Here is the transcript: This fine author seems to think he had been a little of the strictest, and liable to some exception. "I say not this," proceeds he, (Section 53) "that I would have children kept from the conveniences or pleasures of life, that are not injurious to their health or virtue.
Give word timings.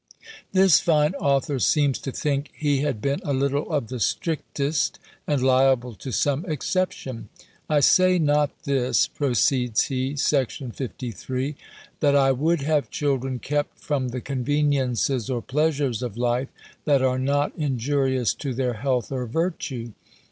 This 0.51 0.79
fine 0.79 1.13
author 1.19 1.59
seems 1.59 1.99
to 1.99 2.11
think 2.11 2.49
he 2.55 2.79
had 2.79 3.03
been 3.03 3.19
a 3.23 3.35
little 3.35 3.71
of 3.71 3.89
the 3.89 3.99
strictest, 3.99 4.97
and 5.27 5.43
liable 5.43 5.93
to 5.93 6.11
some 6.11 6.43
exception. 6.47 7.29
"I 7.69 7.81
say 7.81 8.17
not 8.17 8.63
this," 8.63 9.05
proceeds 9.07 9.83
he, 9.89 10.15
(Section 10.15 10.71
53) 10.71 11.55
"that 11.99 12.15
I 12.15 12.31
would 12.31 12.61
have 12.61 12.89
children 12.89 13.37
kept 13.37 13.77
from 13.77 14.07
the 14.07 14.21
conveniences 14.21 15.29
or 15.29 15.43
pleasures 15.43 16.01
of 16.01 16.17
life, 16.17 16.49
that 16.85 17.03
are 17.03 17.19
not 17.19 17.51
injurious 17.55 18.33
to 18.33 18.55
their 18.55 18.73
health 18.73 19.11
or 19.11 19.27
virtue. 19.27 19.91